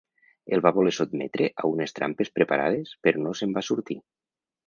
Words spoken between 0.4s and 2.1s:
El va voler sotmetre amb unes